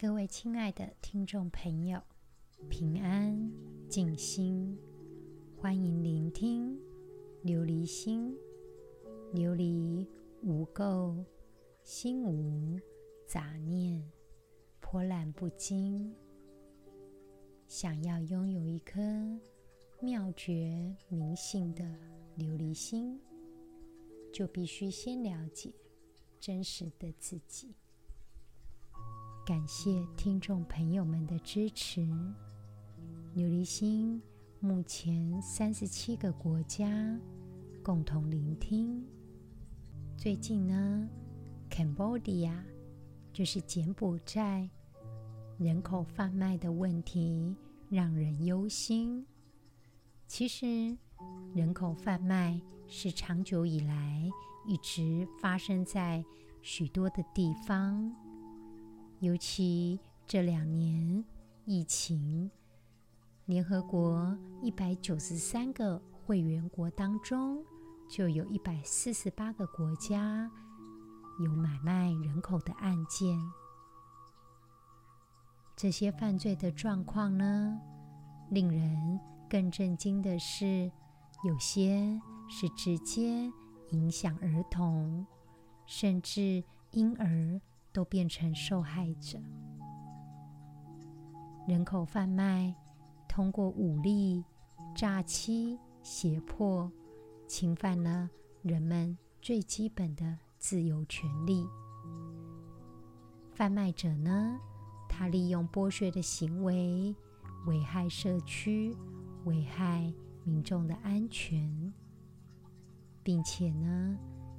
[0.00, 2.02] 各位亲爱的听众朋友，
[2.70, 3.52] 平安
[3.86, 4.78] 静心，
[5.58, 6.74] 欢迎聆听
[7.44, 8.34] 琉璃心。
[9.34, 10.06] 琉璃
[10.42, 11.22] 无垢，
[11.84, 12.80] 心无
[13.26, 14.02] 杂念，
[14.80, 16.16] 波澜不惊。
[17.68, 19.02] 想要拥有一颗
[20.00, 21.84] 妙觉明性的
[22.38, 23.20] 琉璃心，
[24.32, 25.70] 就必须先了解
[26.40, 27.74] 真实的自己。
[29.50, 32.02] 感谢听众朋友们的支持。
[33.34, 34.22] 琉璃心
[34.60, 37.18] 目前三十七个国家
[37.82, 39.04] 共同聆听。
[40.16, 41.08] 最近呢
[41.68, 42.54] ，Cambodia
[43.32, 44.70] 就是柬埔寨。
[45.58, 47.52] 人口贩卖的问题
[47.88, 49.26] 让人忧心。
[50.28, 50.96] 其实，
[51.56, 54.30] 人口贩卖是长久以来
[54.64, 56.24] 一直发生在
[56.62, 58.14] 许多的地方，
[59.20, 61.22] 尤其这两年
[61.66, 62.50] 疫情，
[63.44, 67.62] 联合国一百九十三个会员国当中，
[68.08, 70.50] 就有一百四十八个国家
[71.44, 73.38] 有买卖人口的案件。
[75.76, 77.78] 这些犯罪的状况呢，
[78.50, 80.90] 令人更震惊的是，
[81.44, 83.52] 有些是直接
[83.90, 85.26] 影响儿童，
[85.84, 87.60] 甚至婴儿
[87.92, 89.38] 都变成受害者。
[91.68, 92.74] 人口贩卖
[93.28, 94.44] 通过武力、
[94.94, 96.90] 诈欺、胁迫，
[97.46, 98.28] 侵犯了
[98.62, 101.66] 人们最基本的自由权利。
[103.52, 104.58] 贩卖者呢，
[105.08, 107.14] 他利用剥削的行为，
[107.66, 108.96] 危害社区，
[109.44, 110.12] 危害
[110.44, 111.92] 民众的安全，
[113.22, 114.18] 并且呢，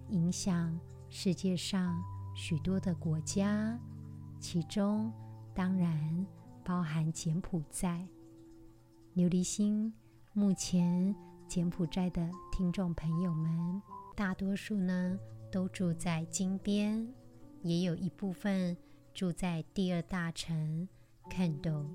[0.09, 2.01] 影响世界上
[2.43, 3.79] 许多的国家，
[4.39, 5.13] 其中
[5.53, 6.25] 当然
[6.63, 8.03] 包含柬埔寨。
[9.15, 9.93] 琉璃心，
[10.33, 11.15] 目前
[11.47, 13.79] 柬埔寨的听众朋友们，
[14.15, 15.19] 大多数呢
[15.51, 17.07] 都住在金边，
[17.61, 18.75] 也有一部分。
[19.13, 20.87] 住在第二大城
[21.29, 21.85] 坎斗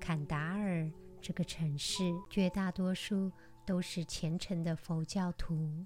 [0.00, 3.30] 坎达尔这个城市，绝大多数
[3.66, 5.84] 都是虔诚的佛教徒。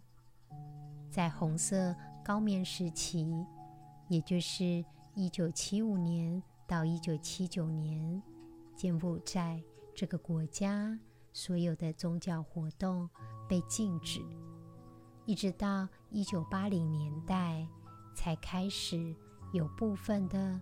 [1.11, 3.45] 在红色高棉时期，
[4.09, 4.85] 也就是
[5.15, 8.23] 一九七五年到一九七九年，
[8.77, 9.63] 柬埔寨
[9.95, 10.99] 这个国家
[11.33, 13.09] 所有的宗教活动
[13.49, 14.21] 被禁止，
[15.25, 17.67] 一直到一九八零年代
[18.15, 19.15] 才开始
[19.53, 20.61] 有部分的。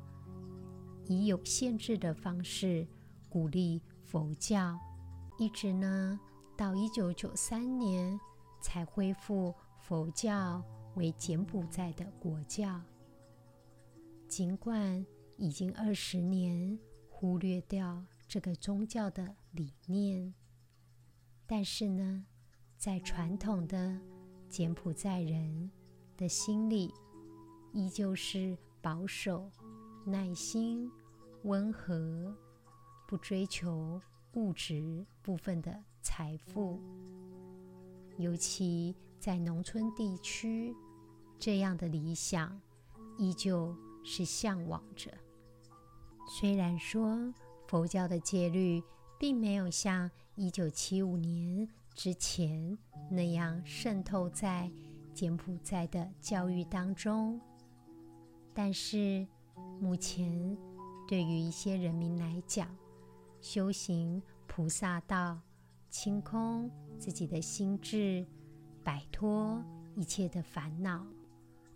[1.07, 2.87] 以有限制的方式
[3.29, 4.79] 鼓励佛教，
[5.37, 6.19] 一直呢
[6.57, 8.19] 到一九九三年
[8.61, 10.63] 才恢复佛教
[10.95, 12.81] 为柬埔寨的国教。
[14.33, 15.05] 尽管
[15.37, 16.79] 已经二十年
[17.11, 20.33] 忽略掉这个宗教的理念，
[21.47, 22.25] 但是呢，
[22.79, 24.01] 在传统的
[24.49, 25.71] 柬埔寨人
[26.17, 26.95] 的心里，
[27.75, 29.51] 依旧是保守。
[30.07, 30.91] 耐心、
[31.43, 32.35] 温和，
[33.07, 34.01] 不追求
[34.33, 36.81] 物质部分的财富，
[38.17, 40.75] 尤其在农村地区，
[41.39, 42.59] 这样的理想
[43.19, 45.11] 依旧是向往着。
[46.27, 47.33] 虽然说
[47.67, 48.83] 佛教的戒律
[49.19, 52.79] 并没有像一九七五年之前
[53.11, 54.71] 那样渗透在
[55.13, 57.41] 柬埔寨的教育当中，
[58.55, 59.27] 但是。
[59.81, 60.57] 目前，
[61.09, 62.69] 对于一些人民来讲，
[63.41, 65.41] 修行菩萨道，
[65.91, 68.25] 清空自己的心智，
[68.85, 69.63] 摆脱
[69.97, 71.05] 一切的烦恼，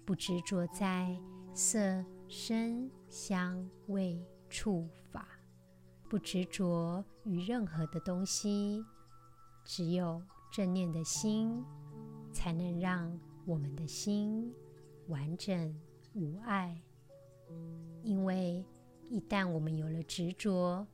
[0.04, 1.16] 不执着在
[1.52, 4.20] 色、声、香、味、
[4.50, 5.28] 触、法，
[6.08, 8.84] 不执着于任何的东西，
[9.64, 10.20] 只有
[10.52, 11.64] 正念的心，
[12.32, 14.52] 才能让我们的心
[15.08, 15.80] 完整
[16.14, 16.82] 无碍。
[18.02, 18.64] 因为
[19.08, 20.84] 一旦我们有了执着，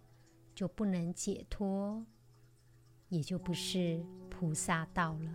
[0.55, 2.05] 就不能解脱，
[3.09, 5.31] 也就不是菩萨道了。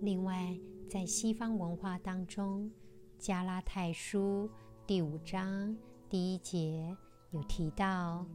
[0.00, 0.56] 另外，
[0.88, 2.70] 在西方文化当中，
[3.18, 4.48] 《加拉太书》
[4.84, 5.76] 第五章
[6.10, 6.96] 第一节
[7.30, 8.26] 有提到，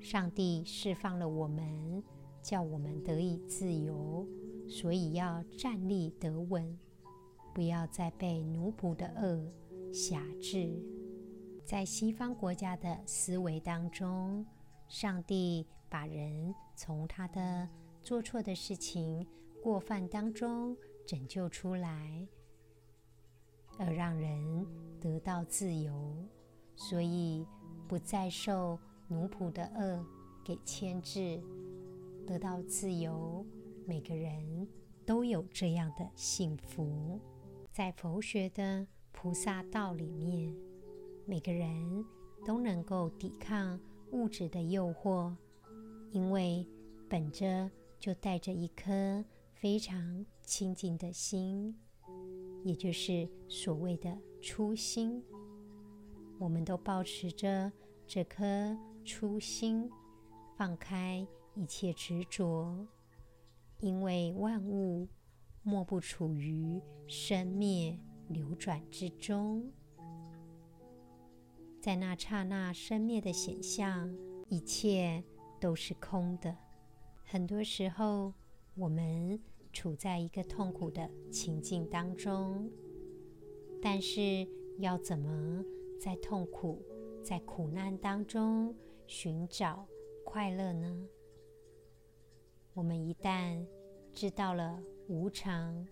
[0.00, 2.02] 上帝释放了我们，
[2.42, 4.26] 叫我们得以自由，
[4.68, 6.76] 所以要站立得稳，
[7.54, 9.48] 不要再被奴仆的恶
[9.92, 10.82] 挟制。
[11.64, 14.44] 在西方国家的思维当中，
[14.88, 17.68] 上帝把人从他的
[18.02, 19.24] 做错的事情、
[19.62, 20.76] 过犯当中
[21.06, 22.26] 拯救出来，
[23.78, 24.66] 而让人
[25.00, 26.14] 得到自由。
[26.74, 27.46] 所以，
[27.86, 28.78] 不再受
[29.08, 30.04] 奴仆的恶
[30.44, 31.42] 给牵制，
[32.26, 33.44] 得到自由。
[33.86, 34.66] 每个人
[35.04, 37.20] 都有这样的幸福。
[37.70, 40.54] 在佛学的菩萨道里面，
[41.26, 42.04] 每个人
[42.44, 43.78] 都能够抵抗
[44.12, 45.34] 物质的诱惑，
[46.10, 46.66] 因为
[47.08, 51.76] 本着就带着一颗非常清净的心，
[52.64, 55.22] 也就是所谓的初心。
[56.38, 57.70] 我们都保持着
[58.06, 59.90] 这颗初心，
[60.56, 62.86] 放开一切执着，
[63.80, 65.08] 因为万物
[65.62, 67.98] 莫不处于生灭
[68.28, 69.70] 流转之中。
[71.80, 74.16] 在那刹那生灭的显相，
[74.48, 75.22] 一切
[75.60, 76.56] 都是空的。
[77.24, 78.32] 很多时候，
[78.74, 79.40] 我们
[79.72, 82.70] 处在一个痛苦的情境当中，
[83.80, 84.46] 但是
[84.78, 85.64] 要怎么
[85.98, 86.82] 在痛苦、
[87.22, 88.74] 在苦难当中
[89.06, 89.86] 寻找
[90.24, 91.08] 快乐呢？
[92.74, 93.64] 我们一旦
[94.12, 95.86] 知道了无常，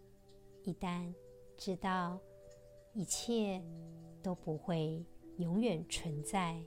[0.62, 1.12] 一旦
[1.56, 2.18] 知道
[2.92, 3.62] 一切
[4.22, 5.04] 都不会
[5.38, 6.62] 永远存在，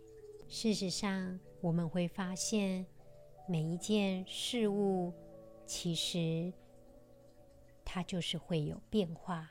[0.47, 2.85] 事实上，我们会发现
[3.47, 5.11] 每一件事物
[5.65, 6.53] 其实
[7.83, 9.49] 它就是会有变化，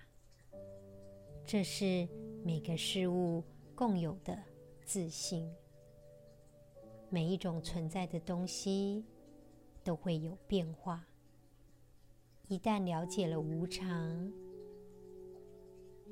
[1.44, 2.08] 这是
[2.44, 3.42] 每个事物。
[3.74, 4.38] 共有的
[4.84, 5.50] 自信，
[7.08, 9.04] 每一种存在的东西
[9.82, 11.04] 都会有变化。
[12.46, 14.30] 一旦了解了无常，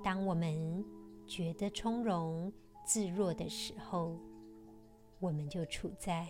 [0.03, 0.85] 当我们
[1.29, 2.53] 觉得从容
[2.85, 4.19] 自若的时候，
[5.21, 6.27] 我们就处在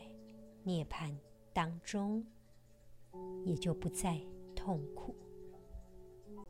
[0.64, 1.16] 涅槃
[1.54, 2.26] 当中，
[3.46, 4.20] 也就不再
[4.54, 5.14] 痛苦。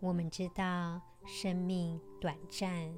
[0.00, 2.94] 我们知道生命短暂。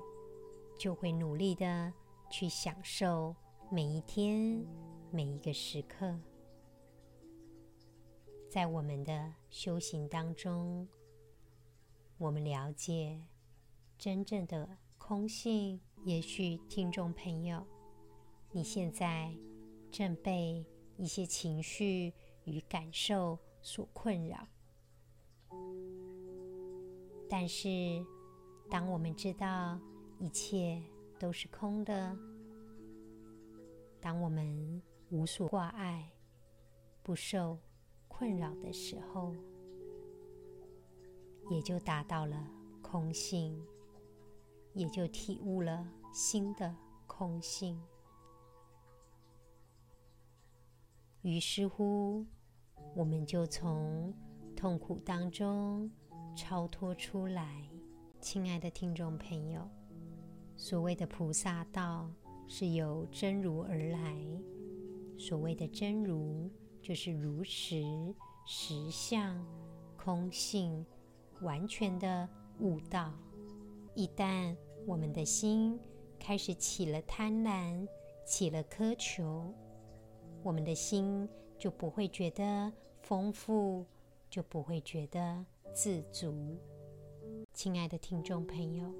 [0.79, 1.93] 就会努力的
[2.29, 3.37] 去享受
[3.71, 4.67] 每一天、
[5.13, 6.19] 每一个时刻。
[8.49, 10.89] 在我们的修行当中，
[12.19, 13.23] 我们了解
[13.97, 15.81] 真正的空性。
[16.05, 17.65] 也许听众朋友，
[18.51, 19.33] 你现在
[19.93, 20.67] 正被
[20.97, 22.13] 一些情绪
[22.43, 24.49] 与感受所困扰，
[27.29, 27.69] 但是
[28.71, 29.79] 当我们知道，
[30.19, 30.83] 一切
[31.19, 32.17] 都是空的。
[34.01, 36.11] 当我们无所挂碍、
[37.03, 37.59] 不受
[38.09, 39.35] 困扰的时候，
[41.51, 42.47] 也就达到了
[42.83, 43.65] 空性，
[44.75, 46.75] 也就体悟了新的
[47.07, 47.81] 空性。
[51.23, 52.27] 于是乎，
[52.97, 54.13] 我们就从
[54.57, 55.89] 痛苦当中
[56.35, 57.63] 超脱出来。
[58.21, 59.69] 亲爱的听众朋友。
[60.57, 62.11] 所谓的菩萨道
[62.47, 64.17] 是由真如而来。
[65.19, 66.51] 所谓的真如，
[66.81, 68.15] 就是如实、
[68.47, 69.45] 实相、
[69.97, 70.85] 空性，
[71.43, 72.29] 完全的
[72.61, 73.13] 悟道。
[73.95, 74.57] 一旦
[74.87, 75.79] 我们的心
[76.19, 77.87] 开始起了贪婪，
[78.25, 79.53] 起了苛求，
[80.43, 81.29] 我们的心
[81.59, 83.85] 就不会觉得丰富，
[84.31, 86.59] 就不会觉得自足。
[87.55, 88.93] 亲爱的听众朋友。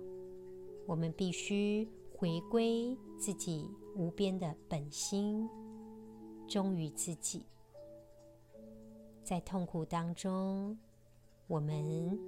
[0.87, 5.49] 我们必须回归自己无边的本心，
[6.49, 7.47] 忠于自己。
[9.23, 10.77] 在痛苦当中，
[11.47, 12.19] 我们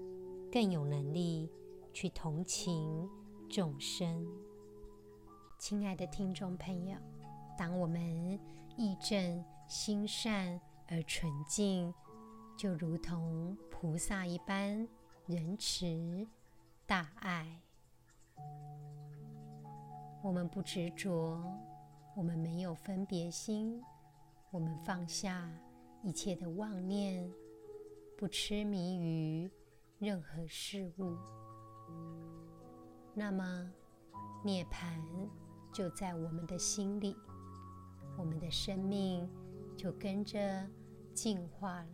[0.53, 1.51] 更有能力
[1.93, 3.09] 去同情
[3.49, 4.29] 众生。
[5.59, 6.97] 亲爱的听众朋友，
[7.59, 8.39] 当我们
[8.77, 11.93] 意正心善而纯净，
[12.57, 14.89] 就如同菩萨一般
[15.27, 16.27] 仁慈
[16.87, 17.61] 大爱。
[20.23, 21.39] 我们不执着，
[22.17, 23.85] 我们没有分别心，
[24.51, 25.47] 我们放下
[26.03, 27.31] 一切的妄念，
[28.17, 29.51] 不痴迷于
[29.99, 31.15] 任何事物。
[33.13, 33.71] 那么，
[34.43, 34.99] 涅槃
[35.75, 37.15] 就在我们的心里，
[38.17, 39.29] 我们的生命
[39.77, 40.67] 就跟着
[41.13, 41.89] 进化了。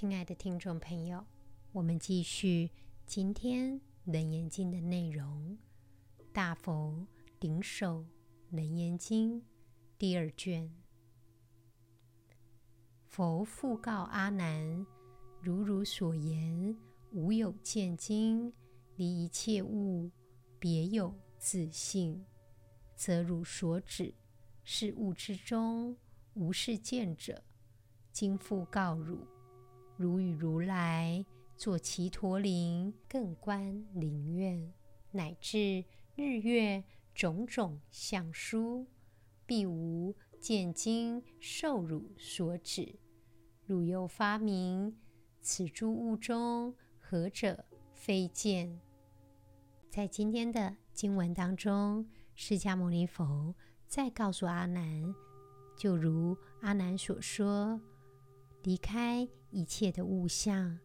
[0.00, 1.26] 亲爱的听众朋友，
[1.72, 2.70] 我们继续
[3.04, 3.72] 今天
[4.04, 5.58] 《楞严经》的内容。
[6.32, 7.04] 大佛
[7.40, 8.06] 顶首
[8.50, 9.42] 楞严经
[9.98, 10.72] 第二卷。
[13.08, 14.86] 佛复告阿难：
[15.42, 16.78] 如汝所言，
[17.10, 18.52] 无有见精，
[18.94, 20.12] 离一切物，
[20.60, 22.24] 别有自性，
[22.94, 24.14] 则汝所指
[24.62, 25.96] 是物之中，
[26.34, 27.42] 无是见者。
[28.12, 29.26] 今复告汝。
[29.98, 31.26] 如与如来
[31.56, 34.72] 作只陀林，更观林苑，
[35.10, 38.86] 乃至日月种种相殊，
[39.44, 42.94] 必无见经受汝所指。
[43.66, 44.96] 汝又发明
[45.40, 48.80] 此诸物中，何者非见？
[49.90, 53.52] 在今天的经文当中，释迦牟尼佛
[53.88, 55.12] 再告诉阿难，
[55.76, 57.80] 就如阿难所说，
[58.62, 60.78] 离开一切的物象，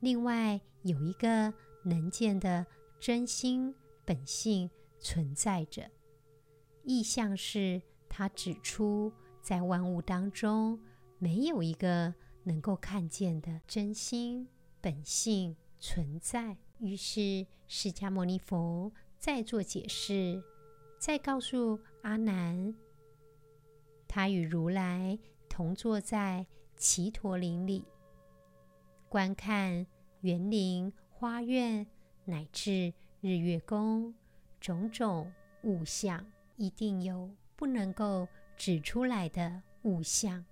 [0.00, 1.52] 另外有一个
[1.84, 2.66] 能见的
[3.00, 5.90] 真心本性存在着。
[6.84, 10.78] 意象是他指出，在万物当中。
[11.18, 14.48] 没有一个能够看见的真心
[14.80, 16.56] 本性存在。
[16.80, 18.90] 于是释迦牟尼佛
[19.20, 20.42] 再做解释，
[20.98, 22.74] 再告诉阿难，
[24.08, 25.16] 他与如来
[25.48, 26.44] 同坐在
[26.76, 27.84] 只陀林里，
[29.12, 29.86] 观看
[30.22, 31.86] 园林、花苑
[32.24, 34.14] 乃至日月宫
[34.58, 35.30] 种种
[35.64, 36.26] 物象，
[36.56, 38.26] 一定有不能够
[38.56, 40.42] 指出来的物象。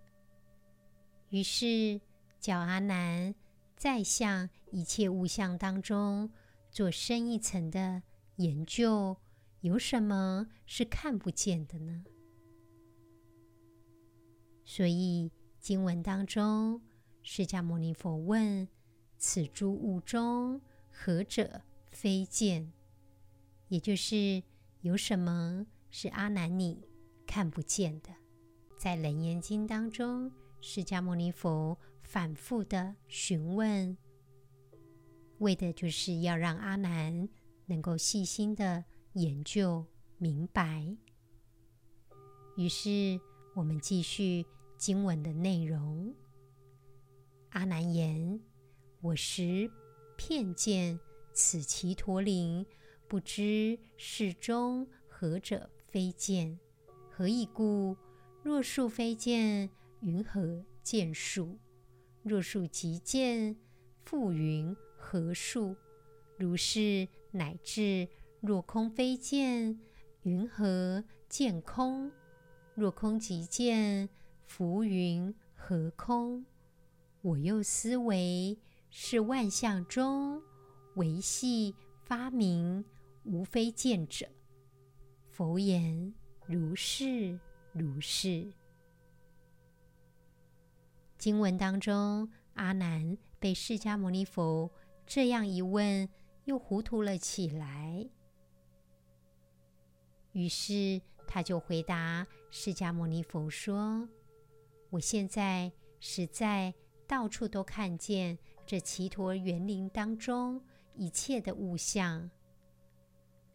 [1.31, 2.03] 于是，
[2.39, 3.35] 叫阿难
[3.77, 6.31] 再向一切物象当中
[6.71, 8.03] 做深一层的
[8.37, 9.17] 研究，
[9.63, 12.05] 有什么是看不见的呢？
[14.67, 16.83] 所以经文当中，
[17.23, 18.69] 释迦牟尼佛问
[19.19, 20.61] ：“此诸物中，
[20.91, 22.73] 何者非见？”
[23.69, 24.43] 也就是
[24.81, 26.89] 有什么是阿难你
[27.27, 28.11] 看不见的？
[28.79, 30.33] 在《楞严经》当中。
[30.63, 33.97] 释迦牟尼佛反复的询问，
[35.39, 37.27] 为的就是要让阿难
[37.65, 38.85] 能够细心的
[39.15, 39.87] 研究
[40.19, 40.95] 明白。
[42.59, 43.19] 于是
[43.55, 44.45] 我们继续
[44.77, 46.15] 经文的内容。
[47.51, 48.41] 阿难言
[49.03, 49.71] ：“我实
[50.17, 50.99] 遍见
[51.33, 52.65] 此其陀铃，
[53.09, 56.59] 不知是中何者非见？
[57.11, 57.97] 何以故？
[58.43, 61.59] 若树非见。”云何见树？
[62.23, 63.55] 若树即见，
[64.03, 65.77] 复云何树？
[66.39, 68.09] 如是乃至
[68.41, 69.79] 若空非见，
[70.23, 72.11] 云何见空？
[72.75, 74.09] 若空即见，
[74.47, 76.47] 复云何空？
[77.23, 78.59] 我又思惟：
[78.89, 80.43] 是万象中，
[80.95, 82.85] 维系发明，
[83.25, 84.27] 无非见者。
[85.29, 86.15] 佛言：
[86.47, 87.39] 如是，
[87.73, 88.53] 如是。
[91.19, 94.71] 经文当中，阿难被释迦牟尼佛
[95.07, 96.09] 这样一问，
[96.45, 98.09] 又糊涂了起来。
[100.33, 104.09] 于是他就回答释迦牟尼佛说
[104.89, 106.73] ：“我现在实在
[107.11, 110.63] 到处都看见这奇陀园林当中
[110.95, 112.31] 一切的物象，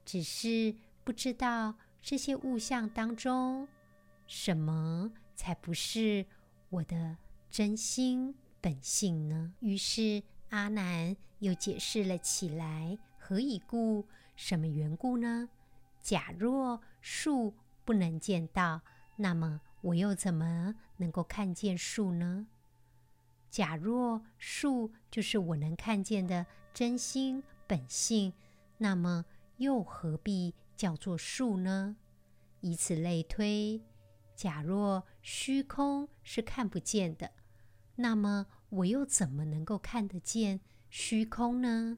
[0.04, 3.66] 只是不知道这些物象当中
[4.28, 6.26] 什么才不是
[6.70, 7.18] 我的。”
[7.50, 9.54] 真心本性呢？
[9.62, 13.00] 于是阿难又解释了起来。
[13.18, 14.06] 何以故？
[14.36, 15.48] 什么缘故呢？
[16.02, 17.54] 假若树
[17.86, 18.82] 不能见到，
[19.16, 22.48] 那么我又怎么能够看见树呢？
[23.50, 28.34] 假若树就是我能看见的真心本性，
[28.78, 29.26] 那么
[29.58, 31.96] 又何必叫做树呢？
[32.62, 33.82] 以此类推，
[34.36, 37.32] 假若虚空是看不见的。
[37.96, 40.60] 那么我又怎么能够看得见
[40.90, 41.98] 虚空呢？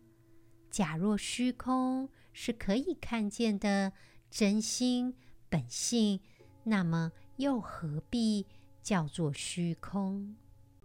[0.70, 3.94] 假若虚空是可以看见的
[4.30, 5.16] 真心
[5.50, 6.20] 本性，
[6.66, 8.46] 那么又何必
[8.84, 10.36] 叫做虚空？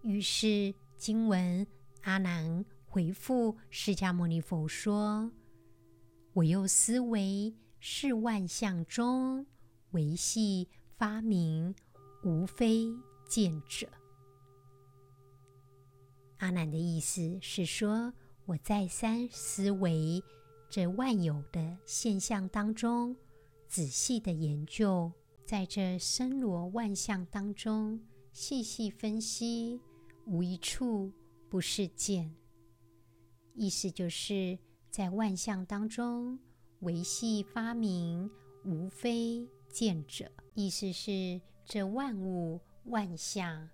[0.03, 1.67] 于是经文
[2.03, 5.31] 阿难回复释迦牟尼佛说
[6.35, 9.47] ：“我又思维，是万象中，
[9.93, 11.75] 唯系发明，
[12.25, 12.89] 无非
[13.29, 13.87] 见者。”
[16.39, 18.13] 阿难的意思是说，
[18.47, 20.21] 我再三思维
[20.69, 23.17] 这万有的现象当中，
[23.69, 25.13] 仔细的研究，
[25.47, 28.01] 在这森罗万象当中
[28.33, 29.81] 细细分析，
[30.26, 31.12] 无一处
[31.49, 32.35] 不是见。
[33.55, 34.59] 意思就是
[34.91, 36.38] 在万象当中，
[36.81, 38.31] 唯系发明，
[38.64, 40.31] 无非见者。
[40.55, 43.69] 意思是这万物万象，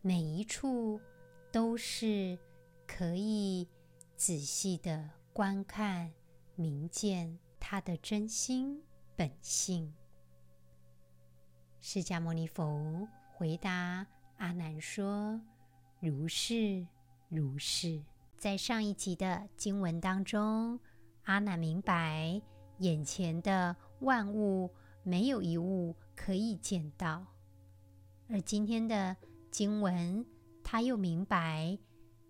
[0.00, 1.00] 每一处。
[1.52, 2.38] 都是
[2.86, 3.68] 可以
[4.16, 6.10] 仔细的观看、
[6.54, 8.82] 明见他的真心
[9.14, 9.92] 本性。
[11.78, 14.06] 释迦牟尼佛回答
[14.38, 15.38] 阿难说
[16.02, 16.84] ：“如是，
[17.28, 18.02] 如是。”
[18.36, 20.80] 在上一集的经文当中，
[21.22, 22.42] 阿难明白
[22.78, 24.68] 眼前的万物
[25.04, 27.24] 没有一物可以见到，
[28.28, 29.16] 而今天的
[29.52, 30.26] 经文，
[30.64, 31.78] 他又明白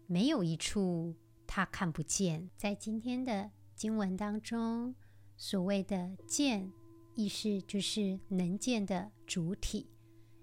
[0.07, 2.51] 没有一处他看不见。
[2.59, 4.95] 在今天的经文当中，
[5.39, 6.71] 所谓的“见”，
[7.17, 9.89] 意思就是能见的主体，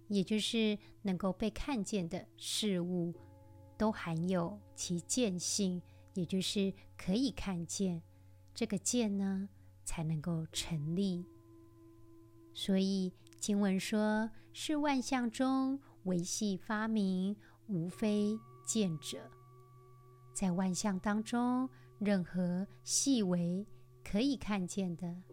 [0.09, 3.15] 也就是能够被看见的事物。
[3.77, 5.81] 都含有其见性，
[6.13, 8.03] 也就是可以看见，
[8.53, 9.47] 这个见呢
[9.85, 11.25] 才能够成立。
[12.53, 17.37] 所以经文说：“是万象中微细发明，
[17.67, 19.31] 无非见者。”
[20.35, 23.65] 在万象当中，任何细微
[24.03, 25.23] 可以看见的，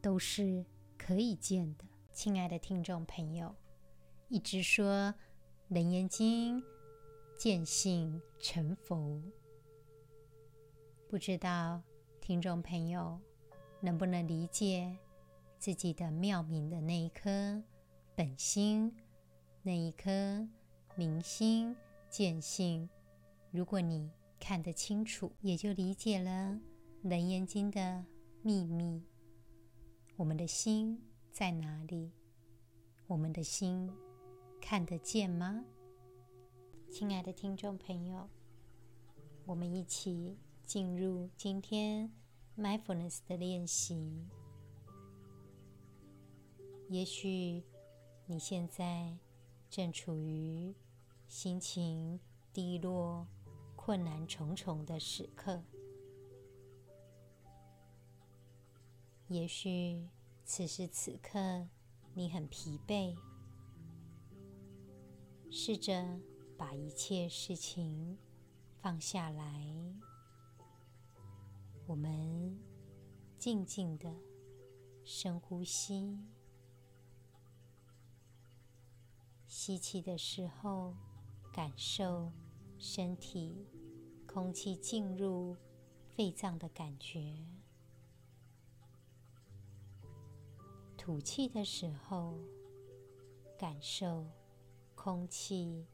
[0.00, 0.64] 都是
[0.96, 1.84] 可以见的。
[2.10, 3.54] 亲爱的听众朋友，
[4.32, 4.86] 一直说
[5.68, 6.58] 《楞严经》。
[7.36, 9.20] 见性成佛，
[11.08, 11.82] 不知道
[12.20, 13.20] 听众朋友
[13.80, 14.96] 能不能理解
[15.58, 17.62] 自己的妙明的那一颗
[18.14, 18.96] 本心，
[19.62, 20.48] 那一颗
[20.94, 21.76] 明心
[22.08, 22.88] 见性。
[23.50, 24.08] 如果你
[24.38, 26.58] 看得清楚，也就理解了
[27.08, 28.04] 《楞严经》的
[28.40, 29.02] 秘密。
[30.16, 32.12] 我们的心在哪里？
[33.08, 33.92] 我们的心
[34.62, 35.64] 看得见吗？
[36.88, 38.30] 亲爱的听众朋友，
[39.44, 42.10] 我们一起进入今天
[42.56, 44.24] mindfulness 的练习。
[46.88, 47.64] 也许
[48.24, 49.18] 你现在
[49.68, 50.72] 正处于
[51.26, 52.20] 心情
[52.52, 53.26] 低落、
[53.74, 55.60] 困难重重的时刻，
[59.26, 60.08] 也许
[60.44, 61.66] 此时此刻
[62.14, 63.16] 你很疲惫，
[65.52, 66.18] 试着。
[66.54, 68.16] 把一切事情
[68.80, 69.66] 放下来，
[71.86, 72.56] 我们
[73.36, 74.14] 静静的
[75.02, 76.20] 深呼吸。
[79.48, 80.94] 吸气的时候，
[81.52, 82.30] 感受
[82.78, 83.66] 身体
[84.24, 85.56] 空气进入
[86.06, 87.44] 肺脏的感觉；
[90.96, 92.38] 吐气的时候，
[93.58, 94.24] 感受
[95.04, 95.84] 空气。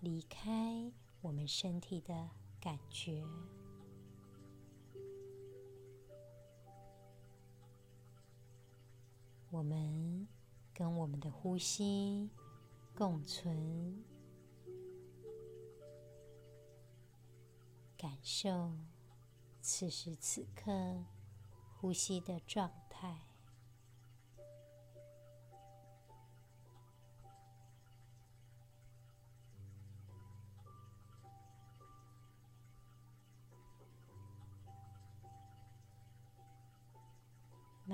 [0.00, 2.28] 离开我们身体的
[2.60, 3.24] 感觉，
[9.48, 10.28] 我们
[10.74, 12.28] 跟我们的呼吸
[12.94, 14.04] 共存，
[17.96, 18.72] 感受
[19.62, 21.04] 此时此刻
[21.80, 23.31] 呼吸的状态。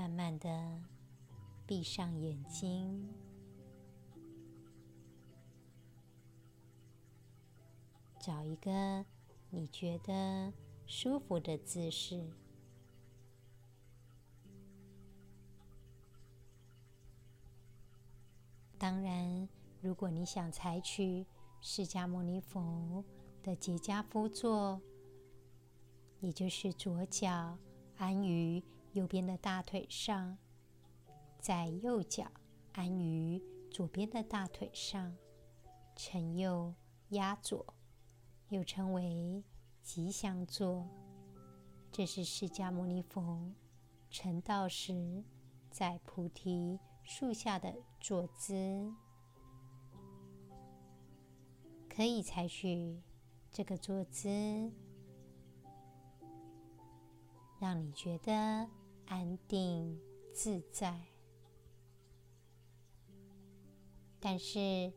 [0.08, 0.80] 慢慢的
[1.66, 3.06] 闭上眼睛，
[8.18, 9.04] 找一个
[9.50, 10.50] 你觉得
[10.86, 12.26] 舒服的姿势。
[18.78, 19.46] 当然，
[19.82, 21.26] 如果你想采取
[21.60, 23.04] 释迦牟尼佛
[23.42, 24.80] 的结跏趺坐，
[26.20, 27.58] 也就是左脚
[27.98, 30.38] 安于右边的大腿上，
[31.38, 32.30] 在右脚
[32.72, 35.16] 安于左边的大腿上，
[35.94, 36.74] 承右
[37.10, 37.74] 压左，
[38.48, 39.44] 又称为
[39.82, 40.88] 吉祥坐。
[41.92, 43.52] 这是释迦牟尼佛
[44.10, 45.22] 成道时
[45.70, 48.92] 在菩提树下的坐姿，
[51.88, 53.00] 可以采取
[53.50, 54.28] 这个坐姿，
[57.60, 58.68] 让你觉得。
[59.08, 59.98] 安定
[60.34, 61.00] 自在，
[64.20, 64.92] 但是，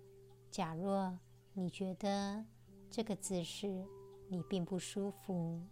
[0.52, 1.18] 假若
[1.54, 2.46] 你觉得
[2.90, 3.88] 这个姿势
[4.28, 5.66] 你并不舒服，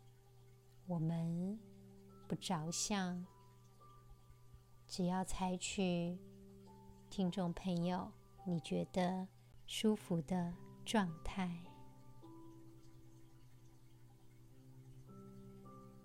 [0.88, 1.60] 我们
[2.30, 3.26] 不着相，
[4.88, 6.18] 只要采取
[7.10, 8.10] 听众朋友
[8.46, 9.28] 你觉得
[9.68, 10.54] 舒服的
[10.86, 11.62] 状态，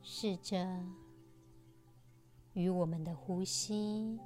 [0.02, 1.03] 试着。
[2.54, 4.18] 与我们的呼吸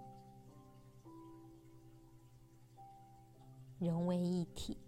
[3.79, 4.88] 融为一体。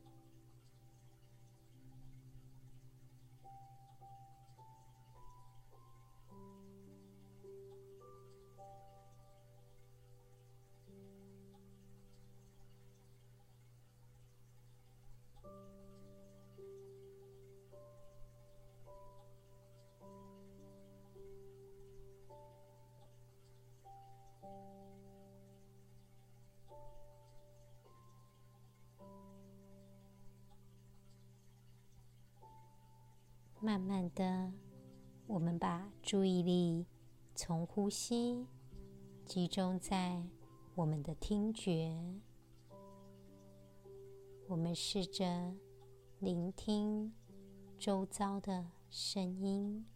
[33.63, 34.51] 慢慢的，
[35.27, 36.87] 我们把注意力
[37.35, 38.47] 从呼吸
[39.23, 40.23] 集中在
[40.73, 41.95] 我们的听觉。
[44.47, 45.53] 我们试着
[46.17, 47.13] 聆听
[47.77, 49.90] 周遭的声音。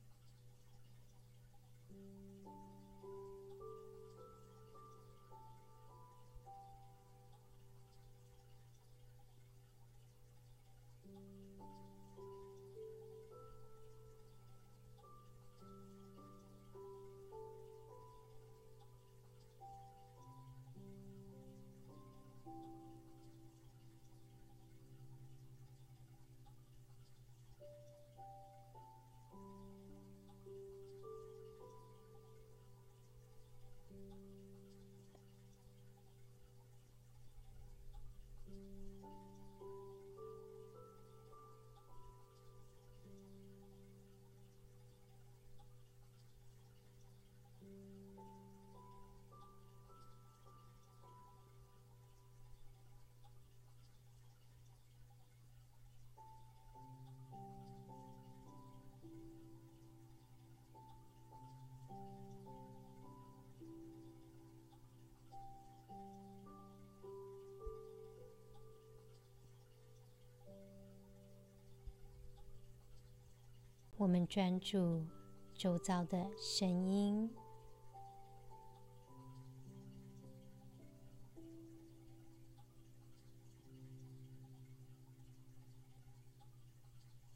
[74.16, 75.06] 们专注
[75.54, 77.30] 周遭的声音，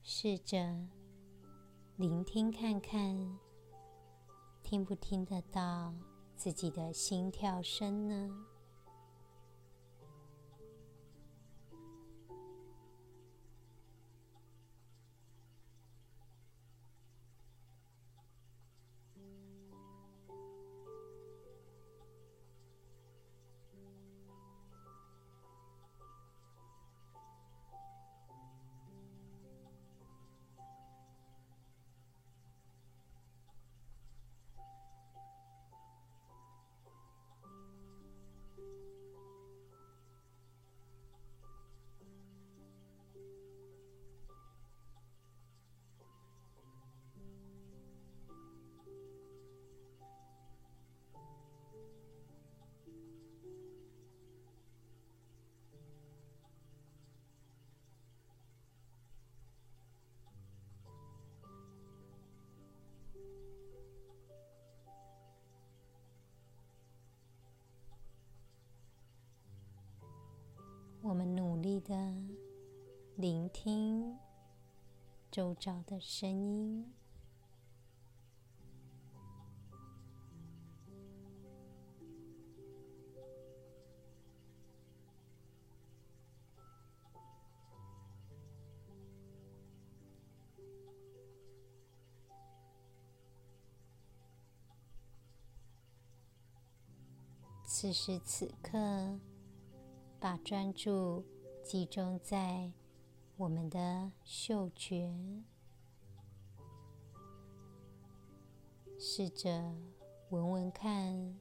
[0.01, 0.57] 试着
[1.97, 3.37] 聆听看看，
[4.63, 5.93] 听不听得到
[6.37, 8.48] 自己的心跳声呢？
[71.79, 72.13] 的
[73.15, 74.17] 聆听
[75.31, 76.93] 周遭的声音，
[97.63, 99.19] 此时此刻。
[100.21, 101.23] 把专注
[101.69, 102.71] 集中在
[103.37, 105.13] 我们的嗅觉，
[108.97, 109.75] 试着
[110.31, 111.37] 闻闻看，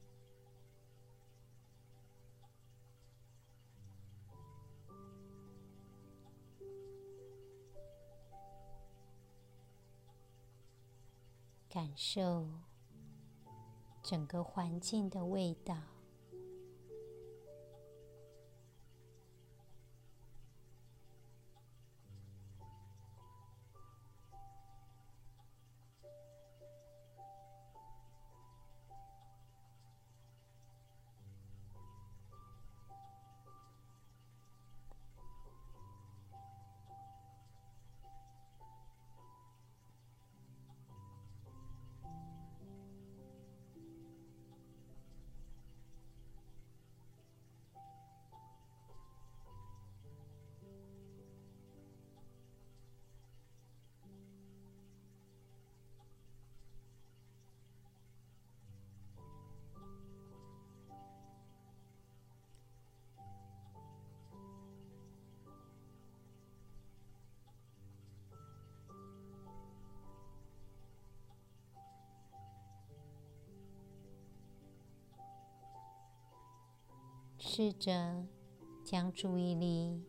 [11.67, 12.47] 感受
[14.03, 15.75] 整个环境的味道。
[77.61, 78.25] 试着
[78.85, 80.01] 将注意力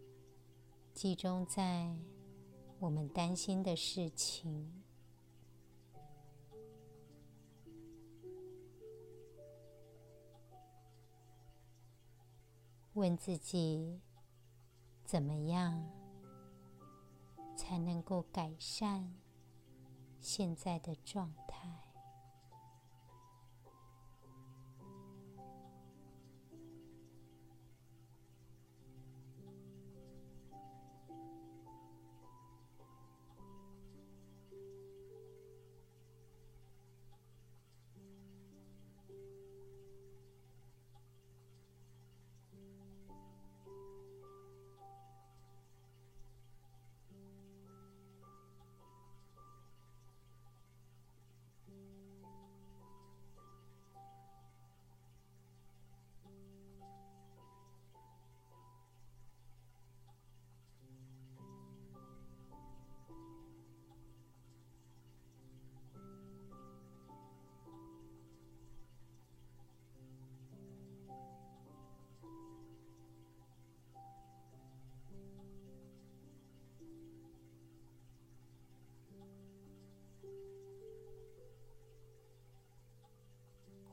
[0.94, 1.92] 集中在
[2.78, 4.84] 我们担心的事情，
[12.92, 14.00] 问自己
[15.02, 15.90] 怎么样
[17.56, 19.12] 才能够改善
[20.20, 21.89] 现在的状态。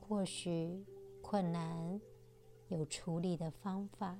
[0.07, 0.85] 或许
[1.21, 1.99] 困难
[2.69, 4.17] 有处理的方法。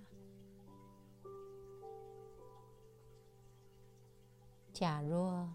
[4.74, 5.50] 假若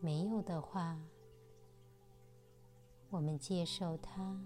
[0.00, 0.98] 没有的话，
[3.08, 4.38] 我们接受它。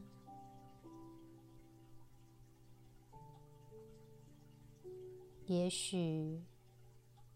[5.47, 6.41] 也许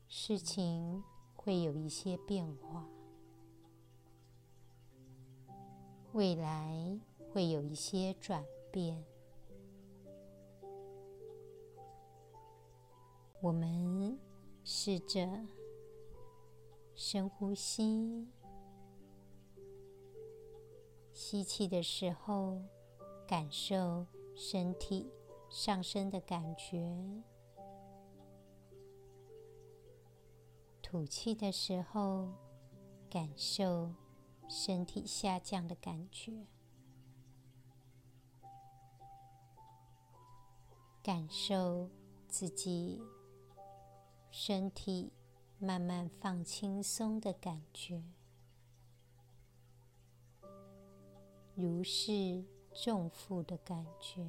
[0.06, 1.02] 事情
[1.34, 2.86] 会有一些变化，
[6.12, 7.00] 未来。
[7.32, 9.02] 会有一些转变。
[13.40, 14.18] 我们
[14.62, 15.26] 试着
[16.94, 18.28] 深呼吸，
[21.10, 22.60] 吸气的时候，
[23.26, 25.10] 感受身体
[25.48, 27.22] 上升的感觉；
[30.82, 32.28] 吐气的时候，
[33.08, 33.90] 感受
[34.48, 36.46] 身体下降的感觉。
[41.02, 41.90] 感受
[42.28, 43.02] 自己
[44.30, 45.12] 身体
[45.58, 48.04] 慢慢放轻松的感觉，
[51.56, 54.24] 如释重负的感觉。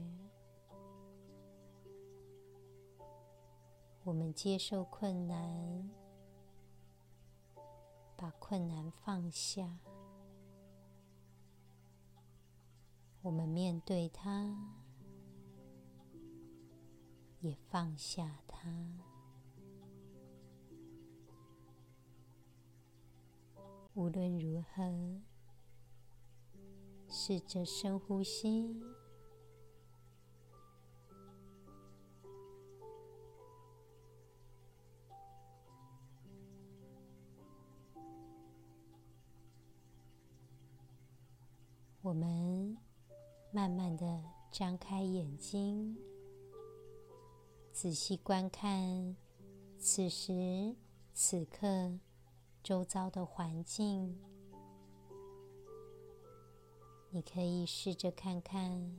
[4.04, 5.90] 我们接受困难，
[8.18, 9.78] 把困难放下，
[13.22, 14.83] 我们面对它。
[17.44, 18.74] 也放下它。
[23.94, 25.22] 无论如何，
[27.10, 28.82] 试着深呼吸。
[42.02, 42.78] 我们
[43.52, 46.13] 慢慢的张开眼睛。
[47.74, 49.18] 仔细观看
[49.80, 50.76] 此时
[51.12, 52.00] 此刻
[52.62, 54.16] 周遭的环境，
[57.10, 58.96] 你可以试着看看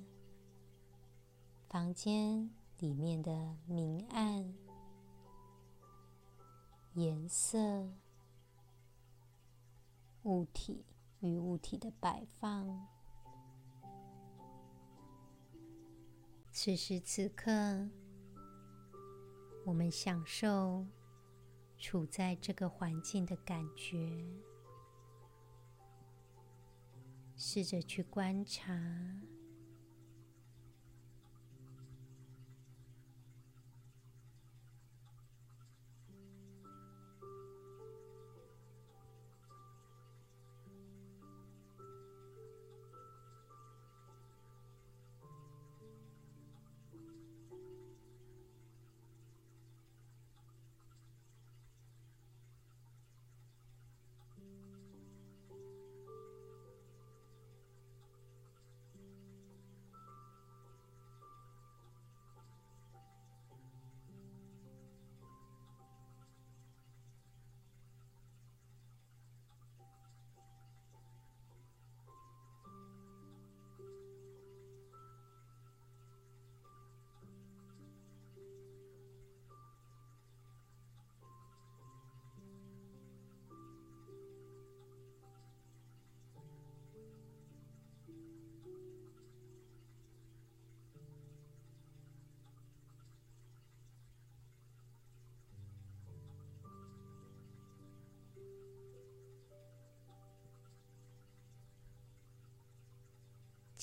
[1.69, 4.53] 房间里面的明暗、
[6.95, 7.89] 颜色、
[10.25, 10.85] 物体
[11.21, 12.89] 与物体的摆放。
[16.51, 17.89] 此时此刻。
[19.65, 20.87] 我们享受
[21.79, 24.23] 处在这个环境的感觉，
[27.35, 28.73] 试着去观察。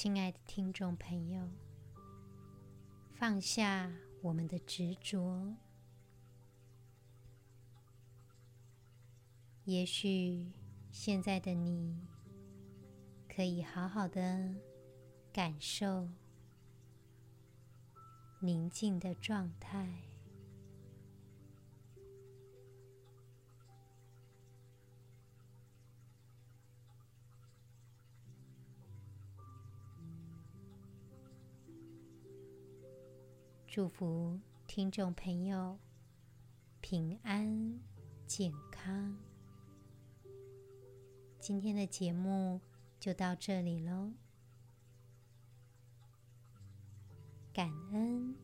[0.02, 1.48] 亲爱的听众朋友，
[3.14, 5.56] 放下我们的执着。
[9.64, 10.52] 也许
[10.90, 11.96] 现在的你，
[13.30, 14.56] 可以好好的
[15.32, 16.10] 感受
[18.40, 19.88] 宁静的状态，
[33.74, 35.80] 祝福听众朋友
[36.82, 37.80] 平安
[38.28, 39.18] 健康。
[41.40, 42.60] 今天的节目
[43.00, 44.12] 就到这里喽，
[47.54, 48.36] 感恩。